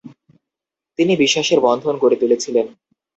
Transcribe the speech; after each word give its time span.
তিনি 0.99 1.13
বিশ্বাসের 1.15 1.59
বন্ধন 1.59 1.95
গড়ে 1.97 2.17
তুলেছিলেন। 2.19 2.67